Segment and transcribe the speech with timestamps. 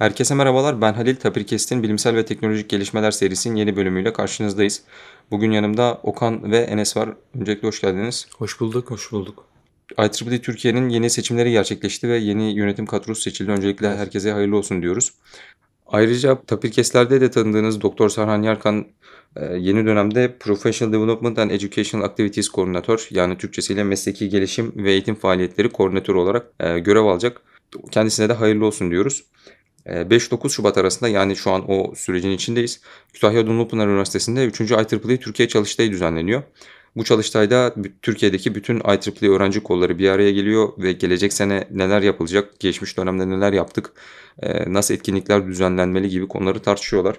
[0.00, 0.80] Herkese merhabalar.
[0.80, 4.82] Ben Halil Tapirkest'in Bilimsel ve Teknolojik Gelişmeler serisinin yeni bölümüyle karşınızdayız.
[5.30, 7.08] Bugün yanımda Okan ve Enes var.
[7.40, 8.26] Öncelikle hoş geldiniz.
[8.38, 8.90] Hoş bulduk.
[8.90, 9.44] Hoş bulduk.
[9.98, 13.50] IEEE Türkiye'nin yeni seçimleri gerçekleşti ve yeni yönetim kadrosu seçildi.
[13.50, 15.12] Öncelikle herkese hayırlı olsun diyoruz.
[15.86, 18.86] Ayrıca Tapirkest'lerde de tanıdığınız Doktor Sarhan Yarkan
[19.36, 25.14] e, yeni dönemde Professional Development and Educational Activities Koordinatör yani Türkçesiyle mesleki gelişim ve eğitim
[25.14, 27.42] faaliyetleri koordinatörü olarak e, görev alacak.
[27.90, 29.24] Kendisine de hayırlı olsun diyoruz.
[29.86, 32.80] 5-9 E, Şubat arasında yani şu an o sürecin içindeyiz.
[33.12, 34.60] Kütahya Dumlupınar Üniversitesi'nde 3.
[34.60, 36.42] IEEE Türkiye Çalıştayı düzenleniyor.
[36.96, 42.60] Bu çalıştayda Türkiye'deki bütün IEEE öğrenci kolları bir araya geliyor ve gelecek sene neler yapılacak,
[42.60, 43.92] geçmiş dönemde neler yaptık,
[44.42, 47.16] e, nasıl etkinlikler düzenlenmeli gibi konuları tartışıyorlar.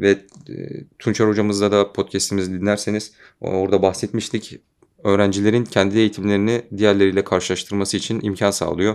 [0.00, 0.54] Ve e,
[0.98, 4.60] Tunçer hocamızla da podcastimizi dinlerseniz orada bahsetmiştik.
[5.04, 8.94] Öğrencilerin kendi eğitimlerini diğerleriyle karşılaştırması için imkan sağlıyor.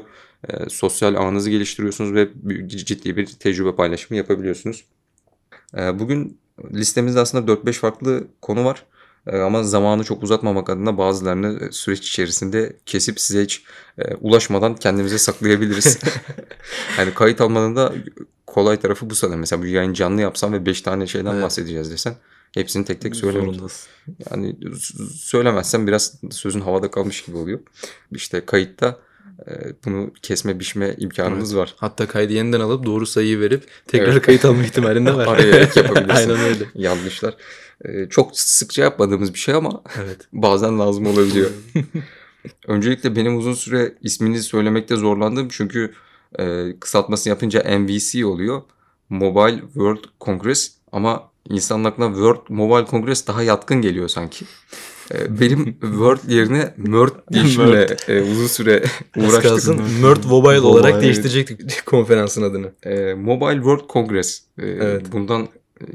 [0.49, 2.29] E, sosyal ağınızı geliştiriyorsunuz ve
[2.67, 4.85] ciddi bir tecrübe paylaşımı yapabiliyorsunuz.
[5.77, 6.39] E, bugün
[6.73, 8.85] listemizde aslında 4-5 farklı konu var.
[9.27, 13.63] E, ama zamanı çok uzatmamak adına bazılarını süreç içerisinde kesip size hiç
[13.97, 15.99] e, ulaşmadan kendimize saklayabiliriz.
[16.97, 17.93] yani kayıt almanın da
[18.47, 19.39] kolay tarafı bu sanırım.
[19.39, 21.43] Mesela bu yayın canlı yapsam ve 5 tane şeyden Evet.
[21.43, 22.15] bahsedeceğiz desen
[22.53, 23.45] hepsini tek tek söylemek.
[23.53, 23.89] Zorundasın.
[24.31, 27.59] Yani s- söylemezsem biraz sözün havada kalmış gibi oluyor.
[28.11, 28.99] İşte kayıtta
[29.47, 29.51] e,
[29.85, 31.73] bunu kesme biçme imkanımız var.
[31.77, 34.21] Hatta kaydı yeniden alıp doğru sayıyı verip tekrar Evet.
[34.25, 35.27] kayıt alma ihtimalin de var.
[35.27, 36.29] Araya ek yapabilirsin.
[36.29, 36.63] Aynen öyle.
[36.75, 37.37] Yanlışlar.
[37.85, 40.17] E, çok sıkça yapmadığımız bir şey ama Evet.
[40.33, 41.49] bazen lazım olabiliyor.
[42.67, 45.93] Öncelikle benim uzun süre ismini söylemekte zorlandım çünkü
[46.39, 48.61] e, kısaltmasını yapınca MVC oluyor.
[49.09, 54.45] Mobile World Congress ama insanın aklına World Mobile Congress daha yatkın geliyor sanki.
[55.13, 58.83] E, benim World yerine Mört değişimle e, uzun süre
[59.17, 59.75] uğraştık.
[60.01, 62.71] Mört Mobile olarak değiştirecektik konferansın adını.
[62.83, 64.41] E, Mobile World Congress.
[64.59, 65.11] E, Evet.
[65.11, 65.47] Bundan
[65.81, 65.85] e,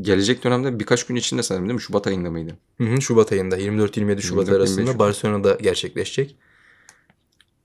[0.00, 1.80] gelecek dönemde birkaç gün içinde sanırım değil mi?
[1.82, 2.56] Şubat ayında mıydı?
[2.78, 4.98] Hı hı, Şubat ayında 24-27 Şubat 24-25 arasında.
[4.98, 6.36] Barcelona'da gerçekleşecek.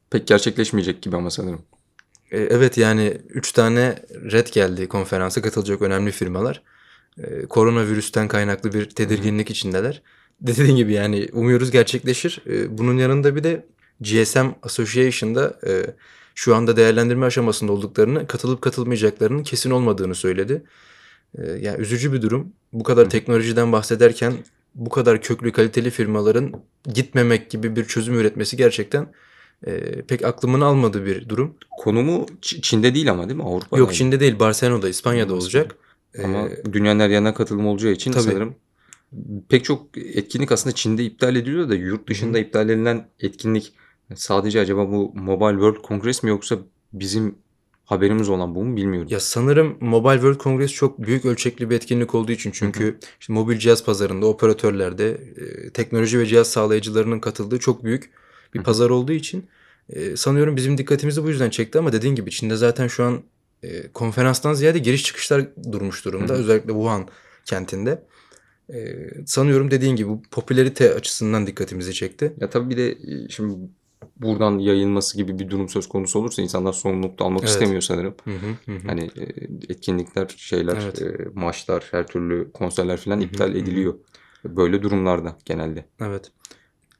[0.09, 1.61] Pek gerçekleşmeyecek gibi ama sanırım.
[2.33, 3.95] E, Evet yani 3 tane
[4.31, 6.61] red geldi konferansa katılacak önemli firmalar.
[7.17, 10.01] E, Koronavirüsten kaynaklı bir tedirginlik içindeler.
[10.41, 12.41] Dediğin gibi yani umuyoruz gerçekleşir.
[12.47, 13.65] E, Bunun yanında bir de
[14.01, 15.85] GSM Association'da e,
[16.35, 20.63] şu anda değerlendirme aşamasında olduklarını, katılıp katılmayacaklarının kesin olmadığını söyledi.
[21.59, 22.53] Yani üzücü bir durum.
[22.73, 24.33] Bu kadar teknolojiden bahsederken
[24.75, 26.53] bu kadar köklü kaliteli firmaların
[26.93, 29.07] gitmemek gibi bir çözüm üretmesi gerçekten
[29.67, 31.55] e, pek aklımın almadığı bir durum.
[31.77, 33.43] Konumu Çin'de değil ama değil mi?
[33.43, 33.79] Avrupa'da.
[33.79, 35.75] Yok Çin'de değil Barcelona'da İspanya'da olacak.
[36.23, 38.23] Ama Ee, dünyanın her yerine katılım olacağı için Tabii.
[38.23, 38.55] sanırım
[39.49, 43.73] pek çok etkinlik aslında Çin'de iptal ediliyor da yurt dışında iptal edilen etkinlik
[44.15, 46.57] sadece acaba bu Mobile World Congress mi yoksa
[46.93, 47.35] bizim
[47.85, 49.07] haberimiz olan bu mu bilmiyorum.
[49.11, 53.57] ya sanırım Mobile World Congress çok büyük ölçekli bir etkinlik olduğu için çünkü işte mobil
[53.57, 58.09] cihaz pazarında operatörlerde e, teknoloji ve cihaz sağlayıcılarının katıldığı çok büyük
[58.53, 59.47] bir pazar olduğu için
[59.89, 63.21] e, sanıyorum bizim dikkatimizi bu yüzden çekti ama dediğin gibi Çin'de zaten şu an
[63.63, 67.07] e, konferanstan ziyade giriş çıkışlar durmuş durumda Hı özellikle Wuhan
[67.45, 68.03] kentinde.
[68.73, 72.33] E, sanıyorum dediğin gibi bu popülarite açısından dikkatimizi çekti.
[72.39, 73.55] Ya tabii bir de e, şimdi
[74.17, 77.49] buradan yayılması gibi bir durum söz konusu olursa insanlar sorumluluk almak Evet.
[77.49, 78.15] istemiyor sanırım.
[78.23, 78.87] Hı hı, hı.
[78.87, 79.23] Hani e,
[79.69, 81.01] etkinlikler, şeyler, Evet.
[81.01, 83.57] e, maçlar, her türlü konserler falan Hı hı, iptal hı hı.
[83.57, 83.93] ediliyor.
[84.45, 85.85] Böyle durumlarda genelde.
[86.01, 86.31] Evet.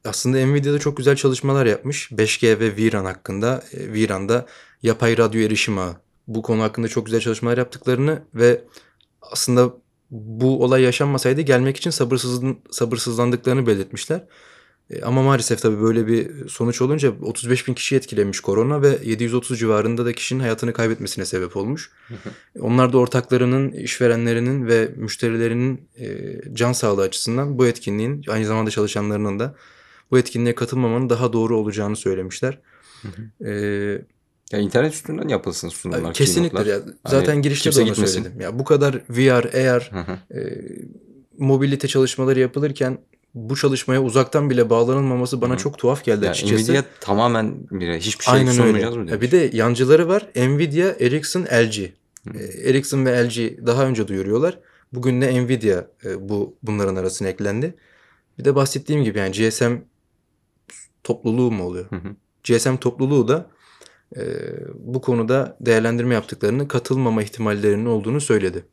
[0.04, 2.10] Aslında Nvidia'da çok güzel çalışmalar yapmış.
[2.12, 3.64] 5G ve VRAN hakkında.
[3.72, 4.46] E, VRAN'da
[4.82, 5.96] yapay radyo erişim ağı.
[6.26, 8.64] Bu konu hakkında çok güzel çalışmalar yaptıklarını ve
[9.22, 9.72] aslında
[10.10, 14.24] bu olay yaşanmasaydı gelmek için sabırsızlan, sabırsızlandıklarını belirtmişler.
[14.90, 19.58] E, ama maalesef tabii böyle bir sonuç olunca 35 bin kişi etkilemiş korona ve 730
[19.58, 21.90] civarında da kişinin hayatını kaybetmesine sebep olmuş.
[22.60, 29.38] Onlar da ortaklarının, işverenlerinin ve müşterilerinin e, can sağlığı açısından bu etkinliğin aynı zamanda çalışanlarının
[29.38, 29.54] da
[30.14, 32.58] bu etkinliğe katılmamanın daha doğru olacağını söylemişler.
[33.44, 33.50] E,
[34.52, 36.14] Ya internet üstünden yapılsın sunumlar.
[36.14, 36.86] kesinlikle keynote'lar.
[36.86, 36.94] ya.
[37.06, 38.14] Zaten Hani girişte de onu gitmesin.
[38.22, 38.40] söyledim.
[38.40, 39.44] Ya bu kadar VR,
[39.74, 40.38] AR, Hı hı.
[40.40, 40.62] e,
[41.38, 42.98] mobilite çalışmaları yapılırken
[43.34, 45.58] bu çalışmaya uzaktan bile bağlanılmaması bana Hı hı.
[45.58, 46.72] çok tuhaf geldi Ya açıkçası.
[46.72, 48.56] Nvidia tamamen bir hiçbir şey Aynen öyle.
[48.56, 49.22] sunmayacağız mı Ya demiş.
[49.22, 50.26] bir de yancıları var.
[50.36, 51.78] Nvidia, Ericsson, LG.
[52.28, 52.38] Hı.
[52.38, 54.58] Ee, Ericsson ve LG daha önce duyuruyorlar.
[54.92, 57.74] Bugün de Nvidia e, bu bunların arasına eklendi.
[58.38, 59.72] Bir de bahsettiğim gibi yani GSM
[61.04, 61.90] topluluğu mu oluyor?
[61.90, 62.16] Hı hı.
[62.44, 63.50] GSM topluluğu da
[64.16, 64.22] e,
[64.74, 68.66] bu konuda değerlendirme yaptıklarını, katılmama ihtimallerinin olduğunu söyledi.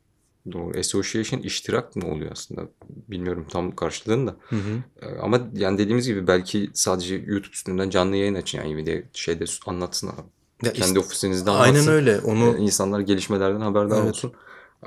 [0.52, 0.78] Doğru.
[0.78, 2.68] Association iştirak mı oluyor aslında?
[3.08, 4.36] Bilmiyorum tam karşılığını da.
[4.48, 4.82] Hı hı.
[5.02, 9.08] Ee, Ama yani dediğimiz gibi belki sadece YouTube üstünden canlı yayın açın yani bir de
[9.12, 11.92] şeyde anlatsın Ya Kendi işte- ofisinizde Aynen anlatsın.
[11.92, 12.20] öyle.
[12.20, 14.08] Onu Ee, insanlar gelişmelerden haberdar Evet.
[14.10, 14.32] olsun.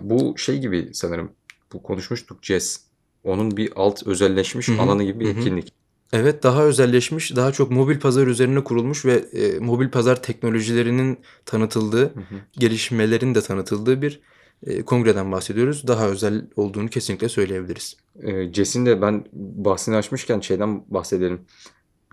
[0.01, 1.31] Bu şey gibi sanırım.
[1.73, 2.81] Bu konuşmuştuk Jazz.
[3.23, 5.73] Onun bir alt özelleşmiş Hı hı, alanı gibi bir etkinlik.
[6.13, 12.03] Evet daha özelleşmiş, daha çok mobil pazar üzerine kurulmuş ve e, mobil pazar teknolojilerinin tanıtıldığı,
[12.03, 12.35] Hı hı.
[12.53, 14.21] gelişmelerin de tanıtıldığı bir
[14.67, 15.87] e, kongreden bahsediyoruz.
[15.87, 17.97] Daha özel olduğunu kesinlikle söyleyebiliriz.
[18.23, 21.41] Ee, Jazz'in de ben bahsini açmışken şeyden bahsedelim.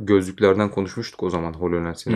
[0.00, 1.52] Gözlüklerden konuşmuştuk o zaman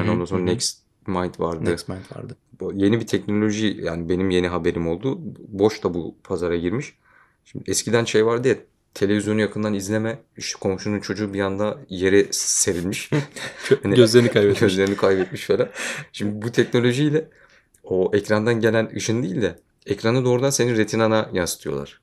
[0.08, 0.46] hı, Ondan sonra hı hı.
[0.46, 1.64] Next Mind vardı.
[1.64, 2.36] Nextmind vardı.
[2.60, 5.18] Bu yeni bir teknoloji yani benim yeni haberim oldu.
[5.48, 6.94] Boş da bu pazara girmiş.
[7.44, 8.56] Şimdi eskiden şey vardı ya
[8.96, 13.10] televizyonu yakından izleme işte komşunun çocuğu bir anda yere serilmiş.
[13.82, 14.60] Hani Gözlerini kaybetmiş.
[14.60, 15.68] Gözlerini kaybetmiş falan.
[16.12, 17.28] Şimdi bu teknolojiyle
[17.84, 19.56] o ekrandan gelen ışın değil de
[19.86, 22.00] ekranı doğrudan senin retinana yansıtıyorlar.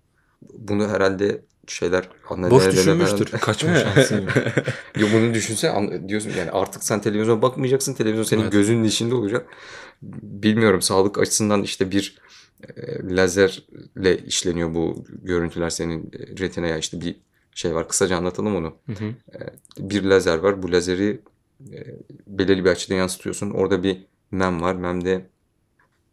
[0.54, 3.25] Bunu herhalde şeyler Boş düşünmüştür.
[3.25, 4.30] falan- Kaçma şansın.
[5.00, 5.74] Yo, bunu düşünse
[6.07, 7.94] diyorsun yani artık sen televizyona bakmayacaksın.
[7.94, 8.51] Televizyon senin Evet.
[8.51, 9.45] gözünün içinde olacak.
[10.22, 12.18] Bilmiyorum sağlık açısından işte bir
[13.04, 17.15] lazerle işleniyor bu görüntüler senin e, retinaya işte bir
[17.56, 17.88] şey var.
[17.88, 18.75] Kısaca anlatalım onu.
[18.86, 19.13] Hı hı.
[19.80, 20.63] Bir lazer var.
[20.63, 21.19] Bu lazeri
[21.74, 21.77] e,
[22.27, 23.50] belirli bir açıda yansıtıyorsun.
[23.50, 23.98] Orada bir
[24.31, 24.75] mem var.
[24.75, 25.25] Mem de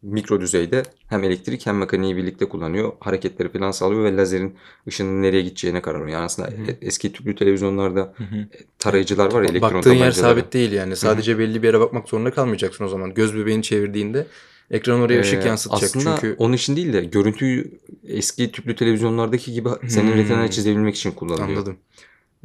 [0.03, 2.93] mikro düzeyde hem elektrik hem mekaniği birlikte kullanıyor.
[3.01, 4.57] Hareketleri falan sağlıyor ve lazerin
[4.89, 6.13] ışının nereye gideceğine karar veriyor.
[6.13, 6.71] Yani aslında Hı hı.
[6.71, 8.47] e- eski tüplü televizyonlarda Hı hı.
[8.79, 10.97] tarayıcılar var ya elektron Baktığın yer sabit değil yani.
[10.97, 13.15] Sadece belli bir yere bakmak zorunda kalmayacaksın o zaman.
[13.15, 14.27] Göz bebeğini çevirdiğinde
[14.71, 15.83] ekran oraya ışık Ee, yansıtacak.
[15.91, 20.19] Aslında Çünkü onun için değil de görüntüyü eski tüplü televizyonlardaki gibi senin Hmm.
[20.19, 21.49] retinana çizebilmek için kullanılıyor.
[21.49, 21.77] anladım.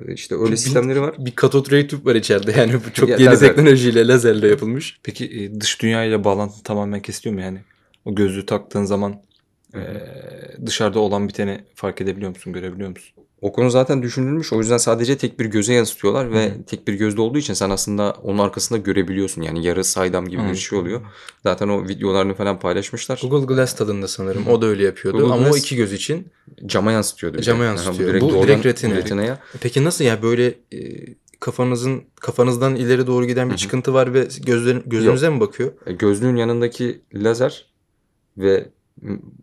[0.07, 1.15] Ee, İşte öyle sistemleri var.
[1.19, 2.51] Bir katot ray tüp var içeride.
[2.51, 3.47] Yani bu çok Ya, yeni lazer.
[3.47, 4.99] teknolojiyle lazerle yapılmış.
[5.03, 7.59] Peki e, dış dünya ile bağlantı tamamen kesiliyor mu yani?
[8.05, 9.21] O gözlüğü taktığın zaman
[9.75, 9.79] e,
[10.65, 13.14] dışarıda olan biteni fark edebiliyor musun, görebiliyor musun?
[13.41, 14.53] O konu zaten düşünülmüş.
[14.53, 16.63] O yüzden sadece tek bir göze yansıtıyorlar ve Hı.
[16.63, 19.41] tek bir gözde olduğu için sen aslında onun arkasında görebiliyorsun.
[19.41, 20.55] Yani yarı saydam gibi bir Hı.
[20.55, 21.01] şey oluyor.
[21.43, 23.19] Zaten o videolarını falan paylaşmışlar.
[23.29, 24.47] Google Glass tadında sanırım.
[24.47, 25.17] O da öyle yapıyordu.
[25.19, 26.27] Google Ama o Glass- iki göz için.
[26.65, 27.37] Cama yansıtıyordu.
[27.37, 27.43] bir.
[27.43, 28.09] Cama Aha, yansıtıyor.
[28.09, 28.95] direkt Bu direkt retina.
[28.95, 29.39] retinaya.
[29.61, 31.05] Peki nasıl ya böyle e,
[31.39, 35.71] kafanızın kafanızdan ileri doğru giden bir Hı çıkıntı var ve gözlerin gözünüze mi bakıyor?
[35.85, 37.65] E, Gözlüğün yanındaki lazer
[38.37, 38.69] ve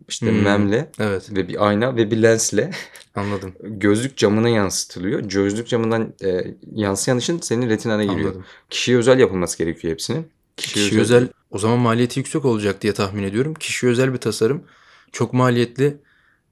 [0.07, 0.41] işte Hmm.
[0.43, 2.71] memle Evet, ve bir ayna ve bir lensle
[3.15, 3.53] anladım.
[3.63, 5.19] gözlük camına yansıtılıyor.
[5.19, 8.19] Gözlük camından e, yansıyan ışın senin retinana giriyor.
[8.19, 8.45] Anladım.
[8.69, 10.27] Kişiye özel yapılması gerekiyor hepsinin.
[10.57, 13.53] Kişi özel o zaman maliyeti yüksek olacak diye tahmin ediyorum.
[13.53, 14.63] Kişi özel bir tasarım.
[15.11, 15.97] Çok maliyetli.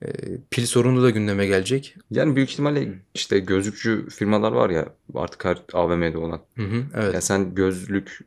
[0.05, 0.07] E,
[0.51, 1.95] pil sorunu da gündeme gelecek.
[2.11, 6.41] Yani büyük ihtimalle işte gözlükçü firmalar var ya artık her AVM'de olan.
[6.57, 7.13] Hı hı, evet.
[7.13, 8.19] Ya sen gözlük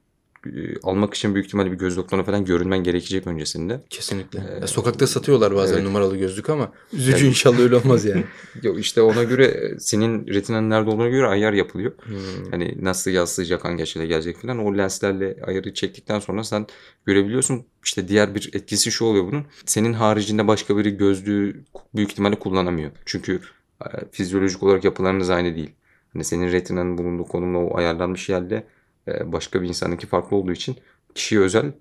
[0.82, 3.80] almak için büyük ihtimalle bir göz doktoruna falan görünmen gerekecek öncesinde.
[3.90, 4.38] Kesinlikle.
[4.38, 5.84] Ee, Ya sokakta satıyorlar bazen evet.
[5.84, 8.24] numaralı gözlük ama üzücü Yani- inşallah öyle olmaz yani.
[8.62, 11.92] Yo işte ona göre e, senin retinanın nerede olduğuna göre ayar yapılıyor.
[12.04, 12.50] Hmm.
[12.50, 16.66] Hani nasıl yansıyacak hangi açıyla gelecek falan o lenslerle ayarı çektikten sonra sen
[17.06, 17.66] görebiliyorsun.
[17.84, 19.44] İşte diğer bir etkisi şu oluyor bunun.
[19.66, 21.64] Senin haricinde başka biri gözlüğü
[21.94, 22.90] büyük ihtimalle kullanamıyor.
[23.04, 23.40] Çünkü
[23.84, 25.70] e, fizyolojik olarak yapılarınız aynı değil.
[26.12, 28.64] Hani senin retinanın bulunduğu konumla o ayarlanmış yerde e,
[29.06, 30.76] başka bir insanınki farklı olduğu için
[31.14, 31.72] kişiye özel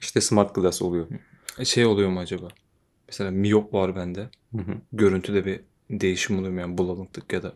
[0.00, 1.06] işte smart glass oluyor.
[1.58, 2.48] E, Şey oluyor mu acaba?
[3.08, 4.20] Mesela miyop var bende.
[4.56, 4.74] Hı hı.
[4.92, 5.60] Görüntüde bir
[5.90, 7.52] değişim oluyor mu yani bulanıklık ya da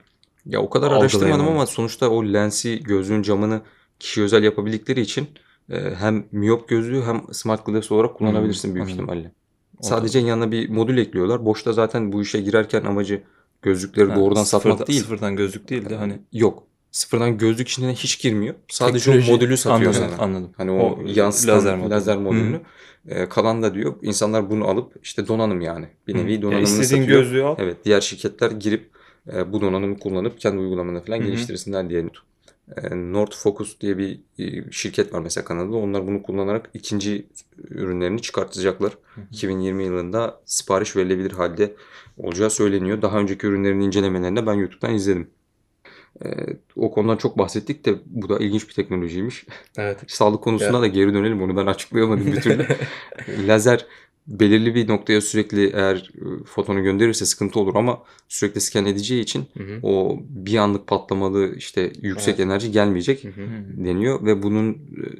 [0.46, 3.62] Ya o kadar araştırmadım ama sonuçta o lensi gözlüğün camını
[3.98, 5.26] kişiye özel yapabildikleri için
[5.70, 9.04] e, hem miyop gözlüğü hem smart glass olarak kullanabilirsin büyük anladım.
[9.04, 9.32] ihtimalle.
[9.80, 11.44] Sadece yanına bir modül ekliyorlar.
[11.44, 13.22] Boşta zaten bu işe girerken amacı
[13.62, 15.00] gözlükleri Ha, doğrudan satmak sıfırda- değil.
[15.00, 16.62] Sıfırdan gözlük değil de hani Yok.
[16.94, 18.54] Sıfırdan gözlük içine hiç girmiyor.
[18.68, 20.22] Sadece Teknoloji- o modülü satıyor anladım, sana.
[20.22, 20.50] anladım.
[20.56, 22.40] Hani o, yansıtan lazer lazer, modülü.
[22.40, 22.60] modülünü.
[23.08, 25.88] E, kalan da diyor insanlar bunu alıp işte donanım yani.
[26.06, 27.22] Bir nevi donanımını istediğin satıyor.
[27.22, 27.56] gözlüğü al.
[27.58, 28.90] Evet diğer şirketler girip
[29.32, 32.04] e, bu donanımı kullanıp kendi uygulamalarını falan Hı geliştirsinler diye.
[32.76, 35.76] E, North Focus diye bir e, şirket var mesela Kanada'da.
[35.76, 37.26] Onlar bunu kullanarak ikinci
[37.70, 38.92] ürünlerini çıkartacaklar.
[39.14, 39.24] Hı hı.
[39.32, 41.74] 2020 yılında sipariş verilebilir halde
[42.18, 43.02] olacağı söyleniyor.
[43.02, 45.30] Daha önceki ürünlerin incelemelerini de ben YouTube'dan izledim.
[46.24, 46.28] E,
[46.76, 49.46] o konudan çok bahsettik de bu da ilginç bir teknolojiymiş.
[49.76, 49.98] Evet.
[50.06, 50.82] Sağlık konusuna Ya.
[50.82, 51.42] da geri dönelim.
[51.42, 52.66] Onu ben açıklayamadım bir türlü.
[53.48, 53.86] Lazer
[54.26, 59.44] belirli bir noktaya sürekli eğer e, fotonu gönderirse sıkıntı olur ama sürekli scan edeceği için
[59.58, 59.78] Hı hı.
[59.82, 62.40] o bir anlık patlamalı işte yüksek Evet.
[62.40, 63.84] enerji gelmeyecek Hı hı.
[63.84, 64.76] Deniyor ve bunun e,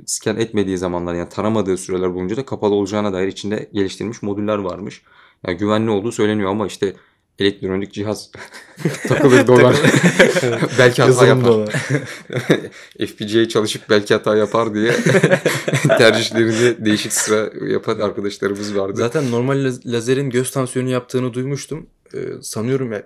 [0.06, 5.02] scan etmediği zamanlar yani taramadığı süreler boyunca da kapalı olacağına dair içinde geliştirilmiş modüller varmış.
[5.46, 6.94] Yani güvenli olduğu söyleniyor ama işte
[7.38, 8.30] elektronik cihaz
[9.08, 9.76] takılır dolar.
[10.78, 11.72] belki hata Yazılım yapar.
[13.06, 14.92] FPGA çalışıp belki hata yapar diye
[15.98, 18.94] tercihlerini değişik sıra yapan arkadaşlarımız vardı.
[18.96, 21.86] Zaten normal laz- lazerin göz tansiyonu yaptığını duymuştum.
[22.14, 23.02] Ee, sanıyorum ya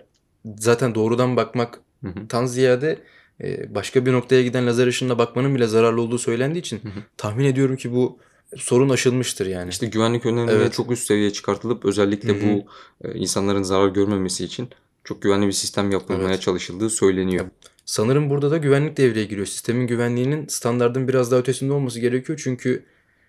[0.58, 1.80] zaten doğrudan bakmak
[2.28, 2.98] tan ziyade
[3.42, 6.80] e, başka bir noktaya giden lazer ışınına bakmanın bile zararlı olduğu söylendiği için
[7.16, 8.18] tahmin ediyorum ki bu
[8.56, 9.70] sorun aşılmıştır yani.
[9.70, 10.72] İşte güvenlik önlemleri Evet.
[10.72, 12.42] çok üst seviyeye çıkartılıp özellikle Hı hı.
[12.42, 12.66] bu
[13.08, 14.68] e, insanların zarar görmemesi için
[15.04, 16.42] çok güvenli bir sistem yapılmaya Evet.
[16.42, 17.46] çalışıldığı söyleniyor.
[17.84, 19.46] Sanırım burada da güvenlik devreye giriyor.
[19.46, 22.40] Sistemin güvenliğinin standardın biraz daha ötesinde olması gerekiyor.
[22.44, 22.84] Çünkü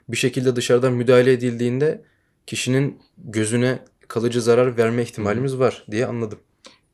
[0.09, 2.01] bir şekilde dışarıdan müdahale edildiğinde
[2.47, 6.39] kişinin gözüne kalıcı zarar verme ihtimalimiz var diye anladım.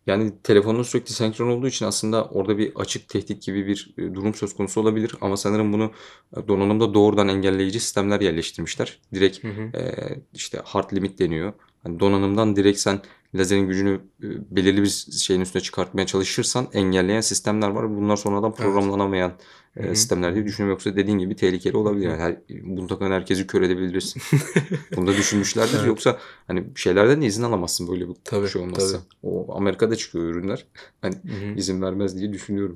[0.07, 4.33] Yani telefonun sürekli senkron olduğu için aslında orada bir açık tehdit gibi bir e, durum
[4.33, 5.15] söz konusu olabilir.
[5.21, 5.91] Ama sanırım bunu
[6.37, 8.99] e, donanımda doğrudan engelleyici sistemler yerleştirmişler.
[9.13, 9.77] Direkt Hı hı.
[9.77, 9.93] e,
[10.33, 11.53] işte hard limit deniyor.
[11.83, 13.01] Hani donanımdan direkt sen
[13.35, 17.97] lazerin gücünü e, belirli bir şeyin üstüne çıkartmaya çalışırsan engelleyen sistemler var.
[17.97, 19.33] Bunlar sonradan programlanamayan
[19.77, 19.95] e, hı.
[19.95, 20.73] sistemler diye düşünüyorum.
[20.73, 22.07] Yoksa dediğin gibi tehlikeli olabilir.
[22.07, 24.21] Yani her, bunu takan herkesi kör edebilirsin.
[24.95, 25.77] Bunu da düşünmüşlerdir.
[25.77, 25.87] Evet.
[25.87, 26.17] Yoksa
[26.47, 28.97] hani şeylerden de izin alamazsın böyle bir Tabii, şey olmazsa.
[28.97, 29.07] tabii.
[29.23, 30.65] O Amerika'da çıkıyor ürünler.
[31.01, 31.55] Hani Hı hı.
[31.57, 32.73] izin vermez diye düşünüyorum.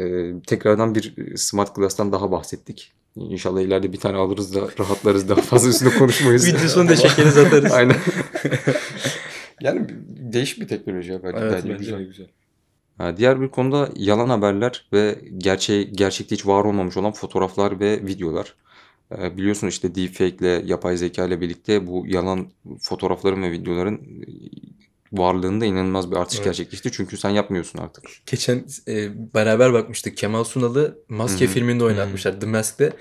[0.00, 2.92] Ee, tekrardan bir Smart Glass'tan daha bahsettik.
[3.16, 6.46] İnşallah ileride bir tane alırız da rahatlarız daha fazla üstüne konuşmayız.
[6.54, 7.72] Videosunu da çekeriz atarız.
[7.72, 7.96] Aynen.
[9.60, 11.38] yani değişik bir teknoloji ya bence.
[11.40, 12.04] Evet, bence bence güzel.
[12.04, 12.26] Güzel.
[12.98, 18.06] Ha, Diğer bir konuda yalan haberler ve gerçeği, gerçekte hiç var olmamış olan fotoğraflar ve
[18.06, 18.54] videolar.
[19.18, 22.46] Ee, biliyorsun işte deepfake ile yapay zeka ile birlikte bu yalan
[22.80, 24.00] fotoğrafların ve videoların
[25.18, 26.44] varlığında inanılmaz bir artış Evet.
[26.44, 26.92] gerçekleşti.
[26.92, 28.04] Çünkü sen yapmıyorsun artık.
[28.26, 30.16] Geçen e, beraber bakmıştık.
[30.16, 31.52] Kemal Sunal'ı Maske Hı hı.
[31.52, 32.40] filminde oynatmışlar.
[32.40, 32.92] The Mask'te.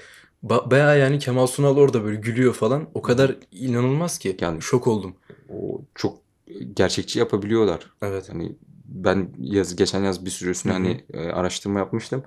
[0.43, 2.89] Ba- bayağı yani Kemal Sunal orada böyle gülüyor falan.
[2.93, 4.37] O kadar inanılmaz ki.
[4.41, 5.15] Yani- Şok oldum.
[5.49, 6.19] O çok
[6.73, 7.91] gerçekçi yapabiliyorlar.
[8.01, 8.29] Evet.
[8.29, 8.55] Hani
[8.85, 10.79] ben yaz geçen yaz bir süresine Hı hı.
[10.79, 12.23] hani e, araştırma yapmıştım.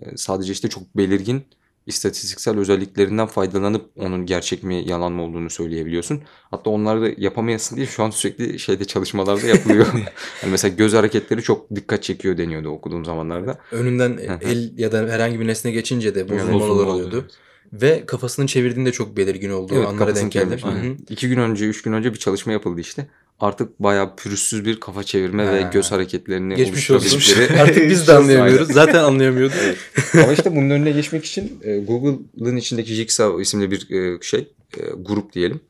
[0.00, 1.44] E, sadece işte çok belirgin
[1.88, 6.22] istatistiksel özelliklerinden faydalanıp onun gerçek mi yalan mı olduğunu söyleyebiliyorsun.
[6.50, 9.86] Hatta onları da yapamayasın diye şu an sürekli şeyde çalışmalarda yapılıyor.
[10.40, 13.58] hani mesela göz hareketleri çok dikkat çekiyor deniyordu okuduğum zamanlarda.
[13.72, 17.08] Önünden el ya da herhangi bir nesne geçince de Yani bozulmalar bozulma oluyordu.
[17.08, 17.24] oluyor.
[17.72, 20.36] Ve kafasını çevirdiğinde çok belirgin olduğu Evet, anlara denk.
[20.36, 20.98] Aynen.
[21.08, 23.06] İki gün önce, üç gün önce bir çalışma yapıldı işte.
[23.40, 25.70] Artık bayağı pürüzsüz bir kafa çevirme ve Ha.
[25.70, 27.42] göz hareketlerini Geçmiş olsun.
[27.58, 28.72] Artık biz de anlayamıyoruz.
[28.72, 29.56] Zaten anlayamıyorduk.
[30.14, 34.80] Ama işte bunun önüne geçmek için e, Google'ın içindeki Jigsaw isimli bir e, şey, e,
[34.96, 35.60] grup diyelim.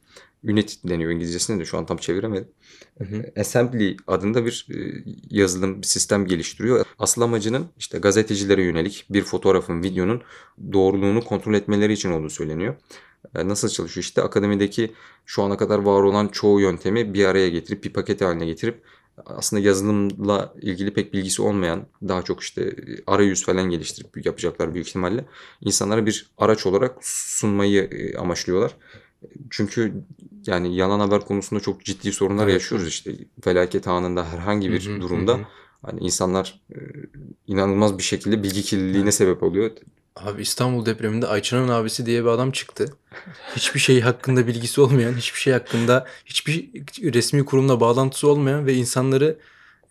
[0.45, 2.49] Unity deniyor İngilizcesinde de şu an tam çeviremedim.
[2.99, 3.41] Hı hı.
[3.41, 4.67] Assembly adında bir
[5.31, 6.87] yazılım bir sistem geliştiriyor.
[6.99, 10.23] Asıl amacının işte gazetecilere yönelik bir fotoğrafın, videonun
[10.73, 12.75] doğruluğunu kontrol etmeleri için olduğu söyleniyor.
[13.35, 14.04] E, Nasıl çalışıyor?
[14.04, 14.92] İşte akademideki
[15.26, 18.82] şu ana kadar var olan çoğu yöntemi bir araya getirip bir paket haline getirip
[19.26, 25.25] aslında yazılımla ilgili pek bilgisi olmayan daha çok işte arayüz falan geliştirip yapacaklar büyük ihtimalle.
[25.61, 28.76] insanlara bir araç olarak sunmayı e, amaçlıyorlar.
[29.50, 29.94] Çünkü
[30.47, 32.54] yani yalan haber konusunda çok ciddi sorunlar Evet.
[32.54, 33.12] yaşıyoruz işte.
[33.42, 35.47] Felaket anında herhangi bir Hı hı, durumda hı
[35.82, 36.76] hani insanlar e,
[37.47, 39.70] inanılmaz bir şekilde bilgi kirliliğine sebep oluyor.
[40.25, 42.97] Abi İstanbul depreminde Ayça'nın abisi diye bir adam çıktı.
[43.57, 46.71] Hiçbir şey hakkında bilgisi olmayan, hiçbir şey hakkında hiçbir
[47.13, 49.39] resmi kurumla bağlantısı olmayan ve insanları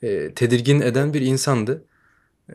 [0.04, 1.86] e, tedirgin eden bir insandı.
[2.50, 2.54] E,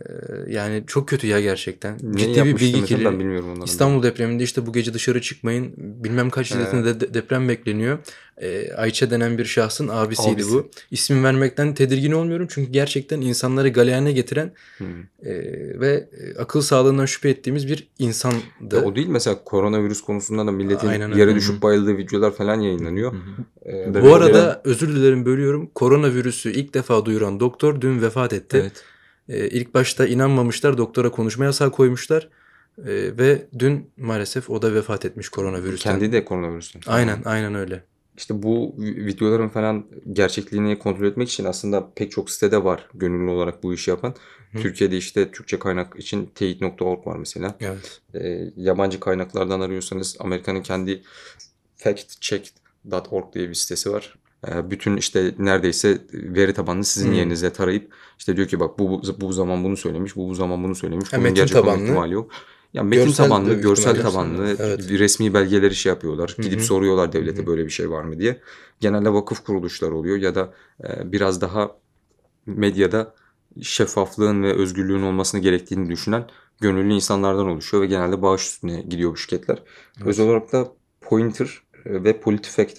[0.49, 1.99] yani çok kötü ya gerçekten.
[2.03, 3.19] Ne Ciddi bir bilgi mesela ben kirliliği.
[3.21, 3.65] bilmiyorum onları.
[3.65, 5.75] İstanbul depreminde işte bu gece dışarı çıkmayın.
[5.77, 7.99] Bilmem kaç şiddetinde de- deprem bekleniyor.
[8.43, 10.53] Ee, Ayça denen bir şahsın abisiydi Abisi.
[10.53, 10.71] bu.
[10.91, 15.31] İsim vermekten tedirgin olmuyorum çünkü gerçekten insanları galeyana getiren e,
[15.81, 18.37] ve e, akıl sağlığından şüphe ettiğimiz bir insandı.
[18.73, 21.21] Ya o değil mesela koronavirüs konusunda da milletin Aynen öyle.
[21.21, 23.13] yere Hı düşüp bayıldığı videolar falan yayınlanıyor.
[23.67, 25.71] Ee, Bu arada özür dilerim bölüyorum.
[25.75, 28.57] Koronavirüsü ilk defa duyuran doktor dün vefat etti.
[28.61, 28.85] Evet.
[29.29, 30.79] Ee, ilk başta inanmamışlar.
[30.79, 32.29] Doktora konuşma yasağı koymuşlar.
[32.79, 32.85] Ee,
[33.19, 35.93] ve dün maalesef o da vefat etmiş koronavirüsten.
[35.93, 36.81] kendi de koronavirüsten.
[36.87, 37.85] Aynen aynen öyle.
[38.17, 43.63] İşte bu videoların falan gerçekliğini kontrol etmek için aslında pek çok sitede var gönüllü olarak
[43.63, 44.15] bu işi yapan.
[44.53, 44.59] Hı.
[44.59, 47.55] Türkiye'de işte Türkçe kaynak için teyit.org var mesela.
[47.61, 48.01] Evet.
[48.15, 51.03] Ee, yabancı kaynaklardan arıyorsanız Amerika'nın kendi
[51.77, 54.15] factcheck.org diye bir sitesi var.
[54.49, 57.13] Ee, bütün işte neredeyse veri tabanını sizin Hmm.
[57.13, 60.65] yerinize tarayıp işte diyor ki bak bu, bu, bu zaman bunu söylemiş, bu, bu zaman
[60.65, 61.13] bunu söylemiş.
[61.13, 61.83] Ha, Bunun gerçek tabanlı.
[61.83, 62.31] ihtimali yok.
[62.73, 64.03] Yani metin Görsel tabanlı, görsel ihtimalle.
[64.03, 64.91] tabanlı, Evet.
[64.91, 66.37] resmi belgeleri şey yapıyorlar.
[66.41, 66.65] Gidip hı.
[66.65, 67.47] soruyorlar devlete Hı hı.
[67.47, 68.41] böyle bir şey var mı diye.
[68.81, 71.77] Genelde vakıf kuruluşlar oluyor ya da e, biraz daha
[72.47, 73.15] medyada
[73.63, 76.27] şeffaflığın ve özgürlüğün olmasını gerektiğini düşünen
[76.61, 79.63] gönüllü insanlardan oluşuyor ve genelde bağış üstüne gidiyor bu şirketler.
[79.99, 80.07] Evet.
[80.09, 82.79] Özel olarak da Pointer e, ve PolitiFact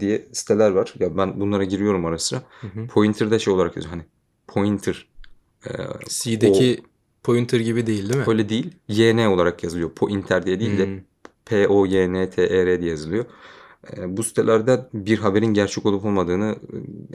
[0.00, 0.94] diye siteler var.
[0.98, 2.42] Ya ben bunlara giriyorum ara sıra.
[2.60, 2.86] Hı hı.
[2.86, 4.04] Pointer'da şey olarak yazıyor hani
[4.46, 5.08] Pointer
[5.66, 5.70] e,
[6.08, 6.82] C'deki
[7.22, 8.24] pointer gibi değil değil mi?
[8.28, 8.70] öyle değil.
[8.88, 9.90] YN olarak yazılıyor.
[9.90, 11.00] Pointer diye değil de Hmm.
[11.44, 13.24] P-O-Y-N-T-E-R diye yazılıyor.
[13.96, 16.56] E, bu sitelerde bir haberin gerçek olup olmadığını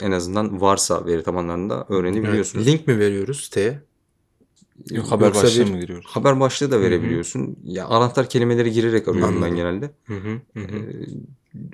[0.00, 1.90] e, en azından varsa veri tabanlarında Evet.
[1.90, 2.66] öğrenebiliyorsunuz.
[2.66, 3.80] Link mi veriyoruz siteye?
[4.90, 6.06] Yok, haber Yoksa başlığı bir mı giriyoruz?
[6.08, 7.58] Haber başlığı da verebiliyorsun.
[7.64, 9.90] Ya anahtar kelimeleri girerek arıyorum ben genelde.
[10.04, 10.76] Hı hı, hı hı.
[10.76, 11.06] Ee,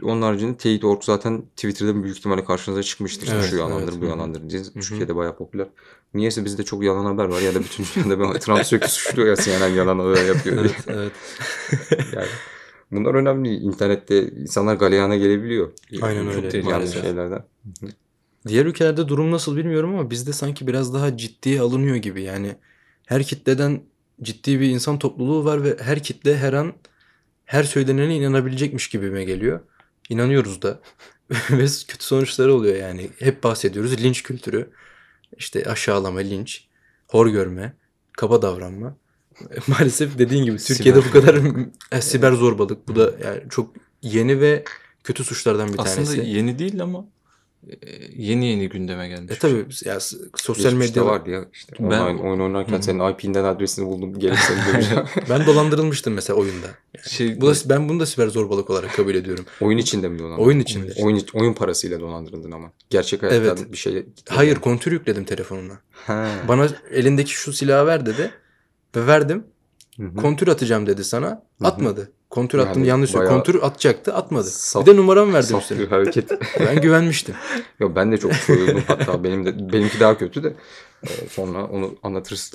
[0.02, 3.28] onun haricinde teyit.org zaten Twitter'da büyük ihtimalle karşınıza çıkmıştır.
[3.34, 4.02] Evet, Şu yalandır, evet.
[4.02, 4.62] bu yalandır diye.
[4.62, 5.66] Türkiye'de bayağı popüler.
[6.14, 9.36] Niyeyse bizde çok yalan haber var ya da bütün dünyada ben Trump sürekli suçluyor ya
[9.36, 10.74] CNN yalan haber yapıyor diye.
[10.86, 11.12] evet,
[11.90, 12.08] evet.
[12.14, 12.26] Yani
[12.92, 13.54] bunlar önemli.
[13.54, 15.72] İnternette insanlar galeyana gelebiliyor.
[16.02, 17.02] Aynen Çok öyle, tehlikeli maalesef.
[17.02, 17.44] şeylerden.
[18.48, 22.22] Diğer ülkelerde durum nasıl bilmiyorum ama bizde sanki biraz daha ciddiye alınıyor gibi.
[22.22, 22.56] Yani
[23.06, 23.80] her kitleden
[24.22, 26.72] ciddi bir insan topluluğu var ve her kitle her an
[27.46, 29.60] her söylenene inanabilecekmiş gibime geliyor.
[30.08, 30.80] İnanıyoruz da.
[31.50, 33.10] ve kötü sonuçları oluyor yani.
[33.18, 34.02] Hep bahsediyoruz.
[34.02, 34.70] Linç kültürü.
[35.36, 36.64] işte aşağılama, linç,
[37.08, 37.72] hor görme,
[38.12, 38.96] kaba davranma.
[39.66, 41.40] Maalesef dediğin gibi Türkiye'de bu kadar
[41.92, 42.88] e, siber zorbalık.
[42.88, 44.64] Bu da yani çok yeni ve
[45.04, 46.30] kötü suçlardan bir Aslında tanesi.
[46.30, 47.15] yeni değil ama e,
[48.16, 49.32] yeni yeni gündeme gelmiş.
[49.32, 49.98] E tabii ya
[50.36, 51.44] sosyal medya vardı ya.
[51.52, 54.18] İşte Ben- online oyun oynarken senin IP'nden adresini buldum.
[54.18, 54.84] Gelip seni.
[55.30, 56.66] Ben dolandırılmıştım mesela oyunda.
[57.08, 59.44] Şey, Bu da, ben bunu da siber zorbalık olarak kabul ediyorum.
[59.60, 60.44] oyun içinde mi dolandırıldın?
[60.46, 60.92] Oyun içinde.
[61.02, 62.72] Oyun, oyun parasıyla dolandırıldın ama.
[62.90, 63.72] Gerçek hayattan Evet.
[63.72, 64.06] bir şey...
[64.28, 65.80] Hayır kontür yükledim telefonuna.
[65.90, 66.28] Ha.
[66.48, 68.30] Bana elindeki şu silahı ver dedi.
[68.96, 69.44] Ve verdim.
[69.96, 70.14] Hı hı.
[70.16, 71.42] Kontür atacağım dedi sana.
[71.60, 71.66] hı.
[71.66, 72.12] Atmadı.
[72.30, 73.14] Kontür attım Yani yanlış.
[73.14, 74.48] bayağı Kontür atacaktı atmadı.
[74.48, 75.88] Saf- bir de numaramı verdim Saf bir üstüne.
[75.88, 76.30] hareket.
[76.60, 77.34] Ben güvenmiştim.
[77.80, 80.54] Yo, ben de çok soyuldum hatta benim de benimki daha kötü de
[81.04, 82.54] Ee, sonra onu anlatırız.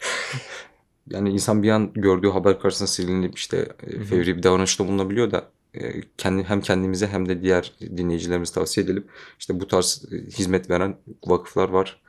[1.10, 5.44] yani insan bir an gördüğü haber karşısında silinip işte e, fevri bir davranışta bulunabiliyor da
[5.74, 9.04] e, kendi hem kendimize hem de diğer dinleyicilerimize tavsiye edelim.
[9.38, 12.00] İşte bu tarz e, hizmet veren vakıflar var.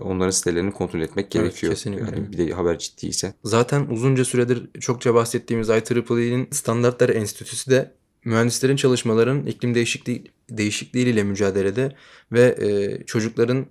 [0.00, 1.72] Onların sitelerini kontrol etmek Evet, gerekiyor.
[1.72, 2.04] kesinlikle.
[2.04, 3.34] Yani bir de haber ciddiyse.
[3.44, 11.96] Zaten uzunca süredir çokça bahsettiğimiz IEEE'nin Standartlar Enstitüsü de mühendislerin çalışmaların iklim değişikliği değişikliğiyle mücadelede
[12.32, 13.66] ve e, çocukların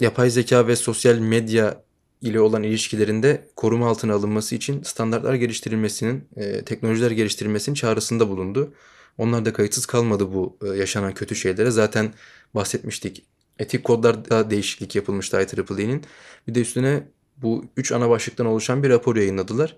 [0.00, 1.82] yapay zeka ve sosyal medya
[2.20, 8.74] ile olan ilişkilerinde koruma altına alınması için standartlar geliştirilmesinin, e, teknolojiler geliştirilmesinin çağrısında bulundu.
[9.18, 11.70] Onlar da kayıtsız kalmadı bu e, yaşanan kötü şeylere.
[11.70, 12.12] Zaten
[12.54, 13.26] bahsetmiştik.
[13.60, 16.04] Etik kodlarda değişiklik yapılmıştı IEEE'nin.
[16.48, 17.02] Bir de üstüne
[17.36, 19.76] bu üç ana başlıktan oluşan bir rapor yayınladılar.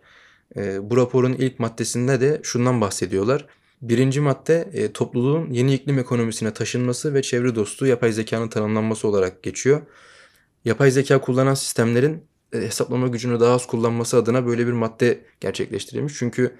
[0.57, 3.47] E, bu raporun ilk maddesinde de şundan bahsediyorlar.
[3.83, 9.43] Birinci madde e, topluluğun yeni iklim ekonomisine taşınması ve çevre dostu yapay zekanın tanımlanması olarak
[9.43, 9.83] geçiyor.
[10.65, 16.15] Yapay zeka kullanan sistemlerin e, hesaplama gücünü daha az kullanması adına böyle bir madde gerçekleştirilmiş.
[16.19, 16.57] Çünkü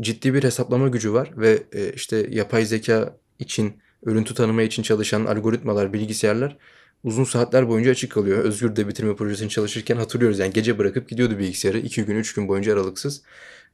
[0.00, 5.24] ciddi bir hesaplama gücü var ve e, işte yapay zeka için, örüntü tanıma için çalışan
[5.24, 6.56] algoritmalar, bilgisayarlar
[7.04, 8.38] uzun saatler boyunca açık kalıyor.
[8.38, 10.38] Özgür de bitirme projesini çalışırken hatırlıyoruz.
[10.38, 13.22] Yani gece bırakıp gidiyordu bilgisayarı 2 gün 3 gün boyunca aralıksız.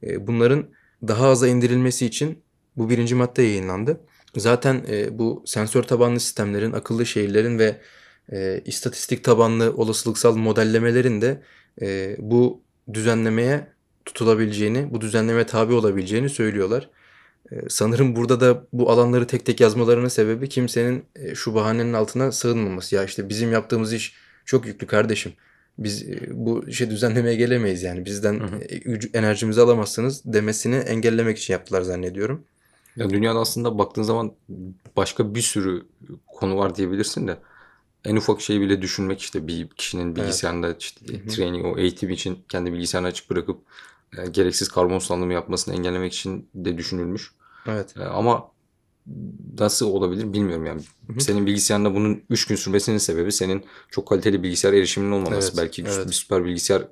[0.03, 0.65] E, Bunların
[1.07, 2.43] daha aza indirilmesi için
[2.77, 3.99] bu birinci madde yayınlandı.
[4.37, 7.81] Zaten e, bu sensör tabanlı sistemlerin, akıllı şehirlerin ve
[8.31, 11.43] e, istatistik tabanlı olasılıksal modellemelerin de
[11.81, 13.67] e, bu düzenlemeye
[14.05, 16.89] tutulabileceğini, bu düzenlemeye tabi olabileceğini söylüyorlar.
[17.51, 22.31] E, sanırım burada da bu alanları tek tek yazmalarının sebebi kimsenin e, şu bahanenin altına
[22.31, 22.95] sığınmaması.
[22.95, 25.33] Ya işte bizim yaptığımız iş çok yüklü kardeşim.
[25.77, 28.05] Biz e, bu işe düzenlemeye gelemeyiz yani.
[28.05, 28.57] Bizden Hı hı.
[28.59, 32.43] e, enerjimizi alamazsınız demesini engellemek için yaptılar zannediyorum.
[32.95, 34.33] Ya dünyada aslında baktığın zaman
[34.95, 35.83] başka bir sürü
[36.27, 37.37] konu var diyebilirsin de
[38.05, 41.27] en ufak şeyi bile düşünmek işte bir kişinin bilgisayarında işte Hı hı.
[41.27, 43.61] training o eğitim için kendi bilgisayarını açık bırakıp
[44.17, 47.31] e, gereksiz karbon salınımı yapmasını engellemek için de düşünülmüş.
[47.67, 47.97] Evet.
[47.97, 48.53] E, ama
[49.59, 50.81] nasıl olabilir bilmiyorum yani.
[51.07, 51.21] Hı hı.
[51.21, 55.51] Senin bilgisayarında bunun 3 gün sürmesinin sebebi senin çok kaliteli bilgisayar erişiminin olmaması.
[55.53, 56.07] Evet, Belki evet.
[56.07, 56.87] bir süper bilgisayar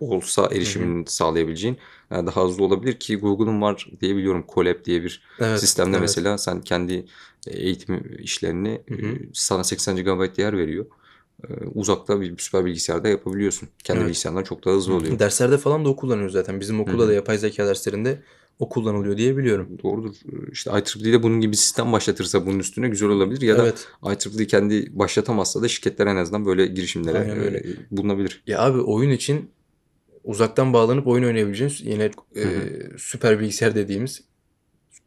[0.00, 1.78] olsa erişimini sağlayabileceğin
[2.10, 4.44] e, daha hızlı olabilir ki Google'un var diye biliyorum.
[4.54, 5.60] Colab diye bir Evet.
[5.60, 6.00] sistemde evet.
[6.00, 7.06] mesela sen kendi
[7.46, 9.06] eğitim işlerini Hı hı.
[9.06, 10.86] e, sana 80 GB yer veriyor.
[11.48, 13.68] E, Uzakta bir süper bilgisayarda yapabiliyorsun.
[13.84, 14.08] Kendi Evet.
[14.08, 15.18] bilgisayarından çok daha hızlı oluyor.
[15.18, 16.60] Derslerde falan da o kullanıyor zaten.
[16.60, 18.22] Bizim okulda Hı da yapay zeka derslerinde
[18.58, 19.68] o kullanılıyor diye biliyorum.
[19.82, 20.14] Doğrudur.
[20.52, 23.42] İşte IEEE bunun gibi bir sistem başlatırsa bunun üstüne güzel olabilir.
[23.42, 23.88] Ya da evet.
[24.04, 28.42] IEEE kendi başlatamazsa da şirketler en azından böyle girişimlere e, bulunabilir.
[28.46, 29.50] Ya abi oyun için
[30.24, 32.44] uzaktan bağlanıp oyun oynayabileceğin yine e,
[32.98, 34.22] süper bilgisayar dediğimiz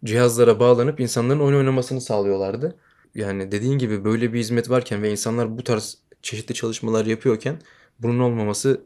[0.04, 2.76] cihazlara bağlanıp insanların oyun oynamasını sağlıyorlardı.
[3.16, 7.62] Yani dediğin gibi böyle bir hizmet varken ve insanlar bu tarz çeşitli çalışmalar yapıyorken
[8.00, 8.82] bunun olmaması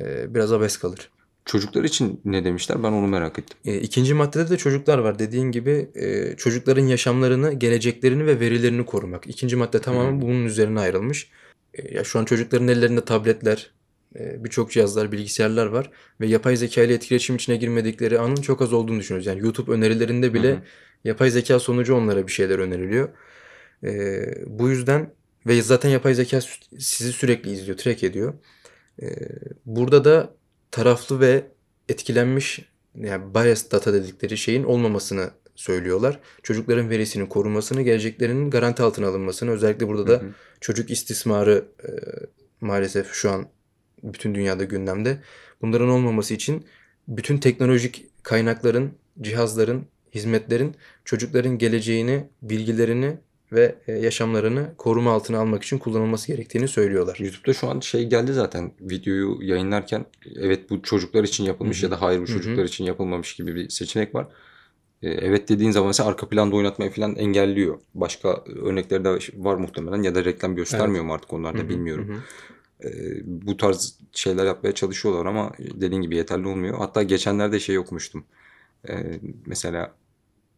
[0.00, 1.10] e, biraz abes kalır.
[1.44, 3.58] Çocuklar için ne demişler ben onu merak ettim.
[3.64, 5.18] E, ikinci maddede de çocuklar var.
[5.18, 9.26] Dediğin gibi e, çocukların yaşamlarını, geleceklerini ve verilerini korumak.
[9.26, 10.20] İkinci madde tamamen Hı.
[10.22, 11.30] bunun üzerine ayrılmış.
[11.74, 13.70] E, ya şu an çocukların ellerinde tabletler,
[14.16, 18.72] e, birçok cihazlar, bilgisayarlar var ve yapay zeka ile etkileşim içine girmedikleri anın çok az
[18.72, 19.26] olduğunu düşünüyoruz.
[19.26, 20.62] Yani YouTube önerilerinde bile hı.
[21.04, 23.08] yapay zeka sonucu onlara bir şeyler öneriliyor.
[23.84, 25.10] E, bu yüzden
[25.48, 26.40] ve zaten yapay zeka
[26.78, 28.34] sizi sürekli izliyor, track ediyor.
[29.02, 29.06] Ee,
[29.66, 30.34] burada da
[30.70, 31.46] taraflı ve
[31.88, 32.60] etkilenmiş
[32.94, 36.20] yani bias data dedikleri şeyin olmamasını söylüyorlar.
[36.42, 40.32] Çocukların verisinin korunmasını, geleceklerinin garanti altına alınmasını özellikle burada da Hı hı.
[40.60, 41.90] çocuk istismarı e,
[42.60, 43.46] maalesef şu an
[44.02, 45.22] bütün dünyada gündemde.
[45.62, 46.66] Bunların olmaması için
[47.08, 53.18] bütün teknolojik kaynakların, cihazların, hizmetlerin çocukların geleceğini, bilgilerini
[53.52, 57.16] ve e, yaşamlarını koruma altına almak için kullanılması gerektiğini söylüyorlar.
[57.20, 60.06] YouTube'da şu an şey geldi zaten videoyu yayınlarken
[60.36, 61.84] evet bu çocuklar için yapılmış Hı hı.
[61.86, 64.26] ya da hayır bu çocuklar için yapılmamış gibi bir seçenek var.
[65.02, 67.78] Ee, Evet dediğin zaman mesela arka planda oynatmayı falan engelliyor.
[67.94, 72.08] Başka örnekleri de var muhtemelen ya da reklam göstermiyor mu artık onlar da bilmiyorum.
[72.08, 72.18] hı hı.
[72.84, 76.78] Ee, bu tarz şeyler yapmaya çalışıyorlar ama dediğin gibi yeterli olmuyor.
[76.78, 78.24] Hatta geçenlerde şey okumuştum.
[79.46, 79.94] Mesela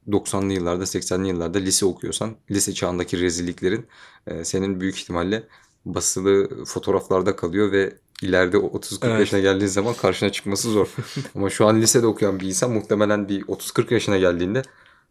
[0.08, 3.86] 90'lı yıllarda 80'li yıllarda lise okuyorsan lise çağındaki rezilliklerin
[4.26, 5.42] e, senin büyük ihtimalle
[5.84, 9.20] basılı fotoğraflarda kalıyor ve ileride 30-40 Evet.
[9.20, 10.88] yaşına geldiğin zaman karşına çıkması zor.
[11.34, 14.62] Ama şu an lisede okuyan bir insan muhtemelen bir 30-40 yaşına geldiğinde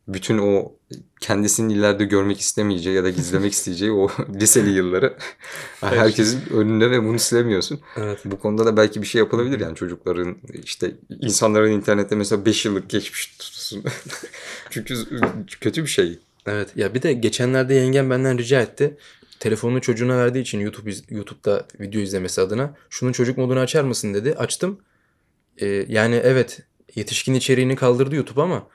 [0.07, 0.71] bütün o
[1.21, 5.17] kendisinin ileride görmek istemeyeceği ya da gizlemek isteyeceği o liseli yılları
[5.81, 7.79] herkesin önünde ve bunu silemiyorsun.
[7.97, 8.19] Evet.
[8.25, 12.89] Bu konuda da belki bir şey yapılabilir yani çocukların işte insanların internette mesela 5 yıllık
[12.89, 13.37] geçmiş
[13.69, 13.83] tutsun.
[14.69, 14.95] Çünkü
[15.61, 16.19] kötü bir şey.
[16.47, 16.69] Evet.
[16.75, 18.97] Ya bir de geçenlerde yengem benden rica etti.
[19.39, 24.33] Telefonunu çocuğuna verdiği için YouTube YouTube'da video izlemesi adına şunun çocuk modunu açar mısın dedi.
[24.33, 24.79] Açtım.
[25.57, 26.59] Ee, yani evet
[26.95, 28.67] yetişkin içeriğini kaldırdı YouTube ama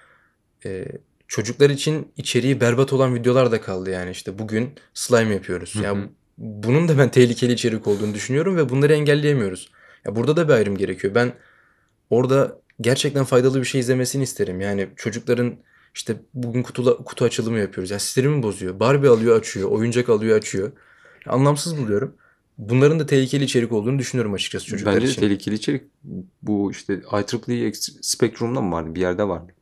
[0.64, 0.84] e,
[1.28, 5.74] çocuklar için içeriği berbat olan videolar da kaldı yani işte bugün slime yapıyoruz.
[5.74, 6.08] Hı Ya hı.
[6.38, 9.70] bunun da ben tehlikeli içerik olduğunu düşünüyorum ve bunları engelleyemiyoruz.
[10.04, 11.14] Ya burada da bir ayrım gerekiyor.
[11.14, 11.32] Ben
[12.10, 14.60] orada gerçekten faydalı bir şey izlemesini isterim.
[14.60, 15.54] Yani çocukların
[15.94, 17.90] işte bugün kutula, kutu açılımı yapıyoruz.
[17.90, 18.80] Yani sinirimi bozuyor.
[18.80, 19.70] Barbie alıyor açıyor.
[19.70, 20.72] Oyuncak alıyor açıyor.
[21.26, 22.14] Anlamsız buluyorum.
[22.58, 25.20] Bunların da tehlikeli içerik olduğunu düşünüyorum açıkçası çocuklar Bence için.
[25.20, 25.82] tehlikeli içerik
[26.42, 27.02] bu işte
[27.48, 28.94] IEEE Spectrum'da mı vardı?
[28.94, 29.52] Bir yerde vardı.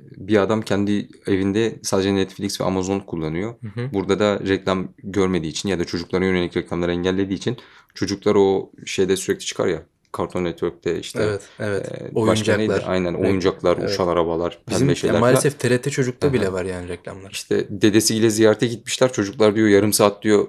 [0.00, 3.54] Bir adam kendi evinde sadece Netflix ve Amazon kullanıyor.
[3.60, 3.94] Hı hı.
[3.94, 7.56] Burada da reklam görmediği için ya da çocuklara yönelik reklamları engellediği için
[7.94, 9.82] çocuklar o şeyde sürekli çıkar ya.
[10.18, 11.22] Cartoon Network'te işte.
[11.22, 11.86] Evet, evet.
[11.92, 12.70] e, başka neydi?
[12.70, 12.92] Oyuncaklar.
[12.94, 13.90] Aynen Re- oyuncaklar, Evet.
[13.90, 15.20] uçan arabalar, Bizim pembe şeyler falan.
[15.20, 16.34] maalesef TRT Çocuk'ta Aha.
[16.34, 17.30] bile var yani reklamlar.
[17.30, 19.12] İşte dedesiyle ziyarete gitmişler.
[19.12, 20.46] Çocuklar diyor yarım saat diyor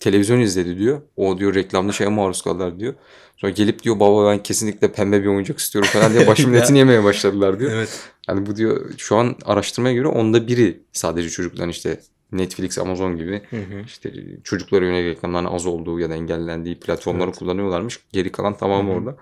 [0.00, 1.00] televizyon izledi diyor.
[1.16, 2.94] O diyor reklamlı şeye maruz kaldılar diyor.
[3.36, 6.60] Sonra gelip diyor baba ben kesinlikle pembe bir oyuncak istiyorum falan diye başımın Ya.
[6.64, 7.72] etini yemeye başladılar diyor.
[7.72, 8.00] Evet.
[8.28, 12.00] Yani bu diyor şu an araştırmaya göre onda biri sadece çocukların işte
[12.32, 13.80] Netflix, Amazon gibi Hı hı.
[13.86, 14.12] işte
[14.44, 17.38] çocuklara yönelik reklamların az olduğu ya da engellendiği platformları Evet.
[17.38, 18.00] kullanıyorlarmış.
[18.12, 18.98] Geri kalan tamamı Hı hı.
[18.98, 19.16] orada.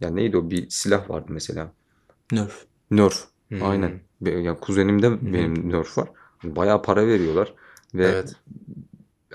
[0.00, 1.72] Yani neydi o bir silah vardı mesela.
[2.32, 2.64] Nerf.
[2.90, 3.24] Nerf.
[3.52, 3.64] Hı.
[3.64, 4.00] Aynen.
[4.20, 6.08] Yani kuzenimde benim Nerf var.
[6.44, 7.54] Bayağı para veriyorlar.
[7.94, 8.32] Ve Evet.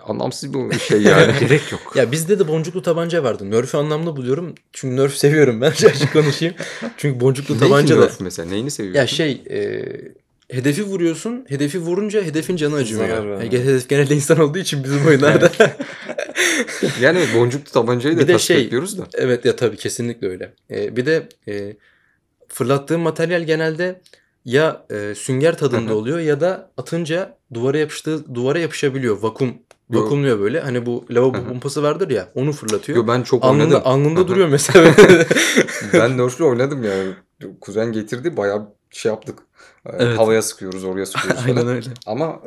[0.02, 1.34] anlamsız bir şey yani.
[1.40, 1.94] Gerek yok.
[1.96, 3.52] Ya bizde de boncuklu tabanca vardı.
[3.52, 4.56] Nerf'ü anlamlı buluyorum.
[4.74, 5.70] Çünkü Nerf seviyorum ben.
[5.72, 6.56] Açık konuşayım.
[6.98, 8.02] Çünkü boncuklu tabanca da.
[8.02, 8.50] Nerf mesela?
[8.50, 9.00] Neyini seviyorsun?
[9.00, 9.86] Ya şey e,
[10.54, 11.46] hedefi vuruyorsun.
[11.50, 13.08] Hedefi vurunca hedefin canı acımıyor.
[13.10, 13.42] Zarar vermiyor.
[13.52, 15.52] Yani hedef genelde insan olduğu için bizim oyunlarda.
[17.02, 19.04] Yani boncuklu tabancayı da Bir de şey- ediyoruz da.
[19.14, 20.54] evet ya tabii kesinlikle öyle.
[20.72, 21.76] E, bir de e,
[22.48, 24.02] fırlattığım materyal genelde
[24.46, 29.18] ya e, sünger tadında oluyor ya da atınca duvara yapıştığı duvara yapışabiliyor.
[29.22, 29.54] Vakum
[29.90, 30.02] Yo.
[30.04, 30.60] vakumluyor böyle.
[30.60, 31.48] Hani bu lavabo Hı hı.
[31.48, 32.98] pompası vardır ya onu fırlatıyor.
[32.98, 33.82] Yo, ben çok Alnında, oynadım.
[33.86, 34.28] alnında Hı hı.
[34.28, 34.94] duruyor mesela.
[35.94, 37.14] ben Nerf'le oynadım yani.
[37.62, 39.40] Kuzen getirdi bayağı şey yaptık.
[39.86, 40.20] Evet.
[40.20, 41.90] Havaya sıkıyoruz, oraya sıkıyoruz Aynen öyle.
[42.06, 42.42] Ama